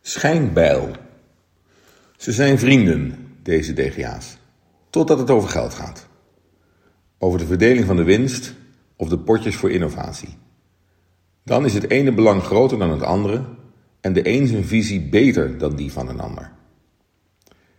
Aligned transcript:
Schijnbijl. 0.00 0.90
Ze 2.16 2.32
zijn 2.32 2.58
vrienden, 2.58 3.34
deze 3.42 3.72
DGA's, 3.72 4.36
totdat 4.90 5.18
het 5.18 5.30
over 5.30 5.48
geld 5.48 5.74
gaat. 5.74 6.06
Over 7.18 7.38
de 7.38 7.46
verdeling 7.46 7.86
van 7.86 7.96
de 7.96 8.02
winst 8.02 8.54
of 8.96 9.08
de 9.08 9.18
potjes 9.18 9.56
voor 9.56 9.70
innovatie. 9.70 10.36
Dan 11.44 11.64
is 11.64 11.74
het 11.74 11.90
ene 11.90 12.12
belang 12.12 12.42
groter 12.42 12.78
dan 12.78 12.90
het 12.90 13.02
andere 13.02 13.44
en 14.00 14.12
de 14.12 14.28
een 14.28 14.46
zijn 14.46 14.64
visie 14.64 15.08
beter 15.08 15.58
dan 15.58 15.76
die 15.76 15.92
van 15.92 16.08
een 16.08 16.20
ander. 16.20 16.50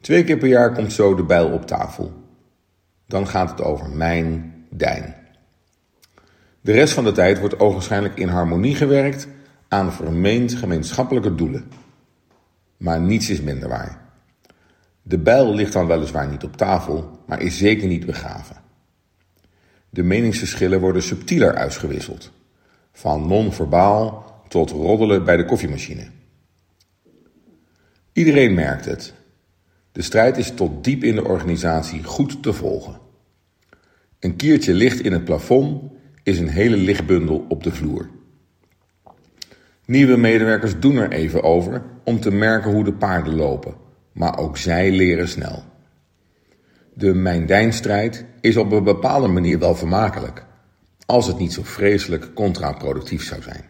Twee 0.00 0.24
keer 0.24 0.38
per 0.38 0.48
jaar 0.48 0.72
komt 0.72 0.92
zo 0.92 1.14
de 1.14 1.24
bijl 1.24 1.52
op 1.52 1.66
tafel. 1.66 2.12
Dan 3.06 3.26
gaat 3.26 3.50
het 3.50 3.62
over 3.62 3.90
mijn, 3.90 4.54
dijn. 4.70 5.14
De 6.60 6.72
rest 6.72 6.92
van 6.92 7.04
de 7.04 7.12
tijd 7.12 7.38
wordt 7.38 7.60
ogenschijnlijk 7.60 8.18
in 8.18 8.28
harmonie 8.28 8.74
gewerkt 8.74 9.28
aan 9.68 9.92
vermeend 9.92 10.54
gemeenschappelijke 10.54 11.34
doelen. 11.34 11.68
Maar 12.80 13.00
niets 13.00 13.30
is 13.30 13.40
minder 13.40 13.68
waar. 13.68 14.00
De 15.02 15.18
bijl 15.18 15.54
ligt 15.54 15.72
dan 15.72 15.86
weliswaar 15.86 16.28
niet 16.28 16.44
op 16.44 16.56
tafel, 16.56 17.20
maar 17.26 17.42
is 17.42 17.58
zeker 17.58 17.88
niet 17.88 18.06
begraven. 18.06 18.56
De 19.90 20.02
meningsverschillen 20.02 20.80
worden 20.80 21.02
subtieler 21.02 21.54
uitgewisseld, 21.54 22.32
van 22.92 23.26
non-verbaal 23.26 24.34
tot 24.48 24.70
roddelen 24.70 25.24
bij 25.24 25.36
de 25.36 25.44
koffiemachine. 25.44 26.06
Iedereen 28.12 28.54
merkt 28.54 28.84
het. 28.84 29.14
De 29.92 30.02
strijd 30.02 30.36
is 30.36 30.54
tot 30.54 30.84
diep 30.84 31.04
in 31.04 31.14
de 31.14 31.24
organisatie 31.24 32.04
goed 32.04 32.42
te 32.42 32.52
volgen. 32.52 32.98
Een 34.18 34.36
kiertje 34.36 34.74
licht 34.74 35.00
in 35.00 35.12
het 35.12 35.24
plafond 35.24 35.92
is 36.22 36.38
een 36.38 36.48
hele 36.48 36.76
lichtbundel 36.76 37.46
op 37.48 37.62
de 37.62 37.72
vloer. 37.72 38.08
Nieuwe 39.90 40.16
medewerkers 40.16 40.80
doen 40.80 40.96
er 40.96 41.12
even 41.12 41.42
over 41.42 41.82
om 42.04 42.20
te 42.20 42.30
merken 42.30 42.70
hoe 42.70 42.84
de 42.84 42.92
paarden 42.92 43.34
lopen, 43.34 43.74
maar 44.12 44.38
ook 44.38 44.56
zij 44.56 44.90
leren 44.90 45.28
snel. 45.28 45.62
De 46.94 47.14
Mijndijnstrijd 47.14 48.24
is 48.40 48.56
op 48.56 48.72
een 48.72 48.84
bepaalde 48.84 49.28
manier 49.28 49.58
wel 49.58 49.74
vermakelijk, 49.74 50.44
als 51.06 51.26
het 51.26 51.38
niet 51.38 51.52
zo 51.52 51.62
vreselijk 51.62 52.34
contraproductief 52.34 53.24
zou 53.24 53.42
zijn. 53.42 53.64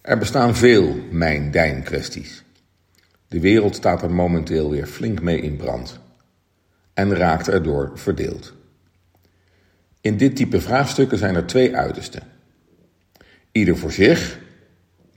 Er 0.00 0.18
bestaan 0.18 0.56
veel 0.56 0.96
Mijndijn-kwesties. 1.10 2.44
De 3.28 3.40
wereld 3.40 3.74
staat 3.74 4.02
er 4.02 4.10
momenteel 4.10 4.70
weer 4.70 4.86
flink 4.86 5.22
mee 5.22 5.40
in 5.40 5.56
brand 5.56 6.00
en 6.94 7.14
raakt 7.14 7.48
erdoor 7.48 7.90
verdeeld. 7.94 8.54
In 10.00 10.16
dit 10.16 10.36
type 10.36 10.60
vraagstukken 10.60 11.18
zijn 11.18 11.34
er 11.34 11.46
twee 11.46 11.76
uitersten. 11.76 12.40
Ieder 13.52 13.76
voor 13.76 13.92
zich, 13.92 14.40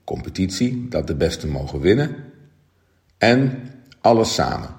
competitie, 0.04 0.88
dat 0.88 1.08
de 1.08 1.16
beste 1.16 1.48
mogen 1.48 1.80
winnen, 1.80 2.16
en 3.18 3.70
alles 4.02 4.34
samen. 4.34 4.70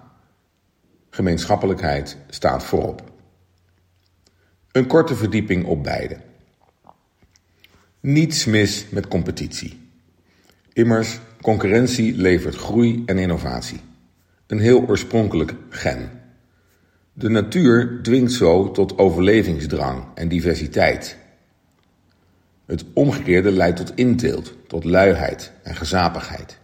Gemeenschappelijkheid 1.11 2.17
staat 2.29 2.65
voorop. 2.65 3.13
Een 4.73 4.87
korte 4.87 5.17
verdieping 5.17 5.65
op 5.65 5.83
beide. 5.83 6.17
Niets 8.01 8.45
mis 8.45 8.87
met 8.91 9.09
competitie. 9.09 9.91
Immers, 10.73 11.19
concurrentie 11.41 12.17
levert 12.17 12.57
groei 12.57 13.03
en 13.07 13.19
innovatie. 13.19 13.81
Een 14.47 14.59
heel 14.59 14.87
oorspronkelijk 14.87 15.55
gen. 15.71 16.11
De 17.13 17.29
natuur 17.29 17.99
dwingt 18.03 18.33
zo 18.33 18.71
tot 18.71 18.99
overlevingsdrang 18.99 20.05
en 20.15 20.29
diversiteit. 20.29 21.17
Het 22.67 22.85
omgekeerde 22.93 23.51
leidt 23.51 23.77
tot 23.77 23.93
inteelt, 23.95 24.55
tot 24.67 24.85
luiheid 24.85 25.53
en 25.63 25.77
gezapigheid. 25.77 26.59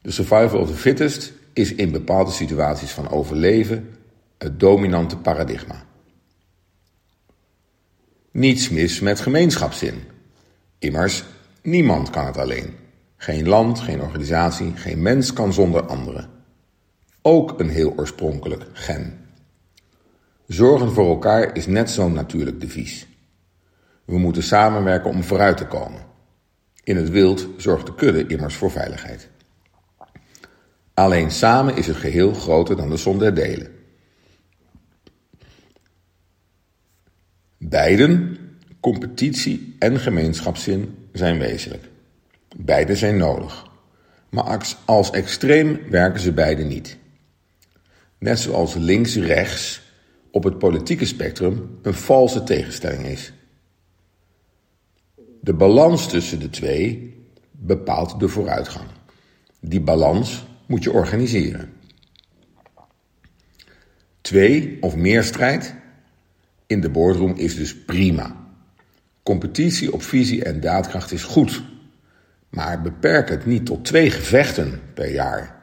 De 0.00 0.10
survival 0.10 0.60
of 0.60 0.68
the 0.68 0.76
fittest 0.76 1.32
is 1.52 1.74
in 1.74 1.90
bepaalde 1.90 2.30
situaties 2.30 2.90
van 2.90 3.08
overleven 3.08 3.96
het 4.38 4.60
dominante 4.60 5.16
paradigma. 5.16 5.84
Niets 8.30 8.68
mis 8.68 9.00
met 9.00 9.20
gemeenschapszin. 9.20 10.02
Immers, 10.78 11.24
niemand 11.62 12.10
kan 12.10 12.26
het 12.26 12.36
alleen. 12.36 12.74
Geen 13.16 13.48
land, 13.48 13.80
geen 13.80 14.00
organisatie, 14.00 14.72
geen 14.76 15.02
mens 15.02 15.32
kan 15.32 15.52
zonder 15.52 15.86
anderen. 15.86 16.30
Ook 17.22 17.60
een 17.60 17.68
heel 17.68 17.92
oorspronkelijk 17.96 18.66
gen. 18.72 19.18
Zorgen 20.46 20.92
voor 20.92 21.08
elkaar 21.08 21.56
is 21.56 21.66
net 21.66 21.90
zo'n 21.90 22.12
natuurlijk 22.12 22.60
devies. 22.60 23.06
We 24.06 24.18
moeten 24.18 24.42
samenwerken 24.42 25.10
om 25.10 25.24
vooruit 25.24 25.56
te 25.56 25.66
komen. 25.66 26.00
In 26.82 26.96
het 26.96 27.10
wild 27.10 27.48
zorgt 27.56 27.86
de 27.86 27.94
kudde 27.94 28.26
immers 28.26 28.54
voor 28.54 28.70
veiligheid. 28.70 29.28
Alleen 30.94 31.30
samen 31.30 31.76
is 31.76 31.86
het 31.86 31.96
geheel 31.96 32.34
groter 32.34 32.76
dan 32.76 32.90
de 32.90 32.96
som 32.96 33.18
der 33.18 33.34
delen. 33.34 33.74
Beiden, 37.58 38.38
competitie 38.80 39.76
en 39.78 40.00
gemeenschapszin, 40.00 41.08
zijn 41.12 41.38
wezenlijk. 41.38 41.84
Beide 42.56 42.96
zijn 42.96 43.16
nodig. 43.16 43.66
Maar 44.28 44.58
als 44.84 45.10
extreem 45.10 45.80
werken 45.90 46.20
ze 46.20 46.32
beide 46.32 46.62
niet. 46.62 46.96
Net 48.18 48.38
zoals 48.38 48.74
links-rechts 48.74 49.82
op 50.30 50.44
het 50.44 50.58
politieke 50.58 51.06
spectrum 51.06 51.78
een 51.82 51.94
valse 51.94 52.42
tegenstelling 52.42 53.06
is. 53.06 53.32
De 55.46 55.54
balans 55.54 56.08
tussen 56.08 56.40
de 56.40 56.50
twee 56.50 57.14
bepaalt 57.50 58.20
de 58.20 58.28
vooruitgang. 58.28 58.86
Die 59.60 59.80
balans 59.80 60.46
moet 60.66 60.82
je 60.82 60.92
organiseren. 60.92 61.72
Twee 64.20 64.76
of 64.80 64.96
meer 64.96 65.24
strijd 65.24 65.74
in 66.66 66.80
de 66.80 66.90
boardroom 66.90 67.34
is 67.36 67.56
dus 67.56 67.76
prima. 67.84 68.36
Competitie 69.22 69.92
op 69.92 70.02
visie 70.02 70.44
en 70.44 70.60
daadkracht 70.60 71.12
is 71.12 71.22
goed, 71.22 71.62
maar 72.48 72.82
beperk 72.82 73.28
het 73.28 73.46
niet 73.46 73.66
tot 73.66 73.84
twee 73.84 74.10
gevechten 74.10 74.80
per 74.94 75.12
jaar. 75.12 75.62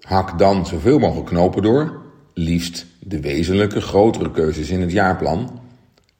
Hak 0.00 0.38
dan 0.38 0.66
zoveel 0.66 0.98
mogelijk 0.98 1.26
knopen 1.26 1.62
door, 1.62 2.02
liefst 2.34 2.86
de 3.00 3.20
wezenlijke 3.20 3.80
grotere 3.80 4.30
keuzes 4.30 4.70
in 4.70 4.80
het 4.80 4.92
jaarplan, 4.92 5.60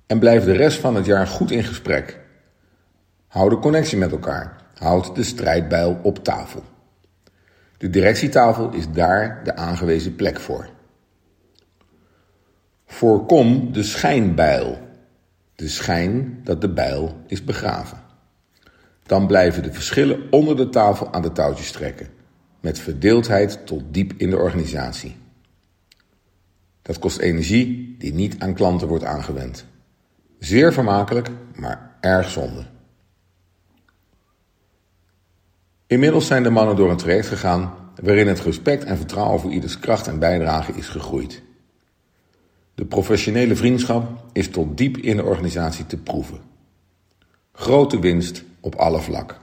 en 0.06 0.18
blijf 0.18 0.44
de 0.44 0.52
rest 0.52 0.78
van 0.78 0.94
het 0.94 1.04
jaar 1.04 1.26
goed 1.26 1.50
in 1.50 1.64
gesprek. 1.64 2.26
Hou 3.28 3.48
de 3.48 3.58
connectie 3.58 3.98
met 3.98 4.12
elkaar, 4.12 4.56
houd 4.74 5.14
de 5.14 5.22
strijdbijl 5.22 6.00
op 6.02 6.24
tafel. 6.24 6.62
De 7.78 7.90
directietafel 7.90 8.72
is 8.72 8.90
daar 8.90 9.40
de 9.44 9.56
aangewezen 9.56 10.14
plek 10.14 10.40
voor. 10.40 10.68
Voorkom 12.86 13.72
de 13.72 13.82
schijnbijl, 13.82 14.78
de 15.54 15.68
schijn 15.68 16.40
dat 16.44 16.60
de 16.60 16.68
bijl 16.68 17.16
is 17.26 17.44
begraven. 17.44 17.98
Dan 19.02 19.26
blijven 19.26 19.62
de 19.62 19.72
verschillen 19.72 20.22
onder 20.30 20.56
de 20.56 20.68
tafel 20.68 21.12
aan 21.12 21.22
de 21.22 21.32
touwtjes 21.32 21.72
trekken, 21.72 22.08
met 22.60 22.78
verdeeldheid 22.78 23.66
tot 23.66 23.82
diep 23.90 24.12
in 24.16 24.30
de 24.30 24.36
organisatie. 24.36 25.16
Dat 26.82 26.98
kost 26.98 27.18
energie 27.18 27.96
die 27.98 28.14
niet 28.14 28.38
aan 28.38 28.54
klanten 28.54 28.88
wordt 28.88 29.04
aangewend. 29.04 29.64
Zeer 30.38 30.72
vermakelijk, 30.72 31.30
maar 31.54 31.96
erg 32.00 32.28
zonde. 32.28 32.64
Inmiddels 35.88 36.26
zijn 36.26 36.42
de 36.42 36.50
mannen 36.50 36.76
door 36.76 36.90
een 36.90 36.96
traject 36.96 37.26
gegaan 37.26 37.74
waarin 38.02 38.28
het 38.28 38.40
respect 38.40 38.84
en 38.84 38.96
vertrouwen 38.96 39.40
voor 39.40 39.50
ieders 39.50 39.78
kracht 39.78 40.06
en 40.06 40.18
bijdrage 40.18 40.72
is 40.72 40.88
gegroeid. 40.88 41.42
De 42.74 42.84
professionele 42.84 43.56
vriendschap 43.56 44.24
is 44.32 44.48
tot 44.48 44.76
diep 44.76 44.96
in 44.96 45.16
de 45.16 45.24
organisatie 45.24 45.86
te 45.86 45.96
proeven. 45.96 46.40
Grote 47.52 47.98
winst 47.98 48.44
op 48.60 48.74
alle 48.74 49.00
vlakken. 49.00 49.36